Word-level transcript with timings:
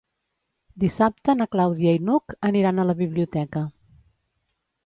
Dissabte 0.83 1.35
na 1.41 1.47
Clàudia 1.55 1.93
i 1.97 2.01
n'Hug 2.07 2.37
aniran 2.49 2.81
a 2.85 2.89
la 2.93 2.99
biblioteca. 3.03 3.65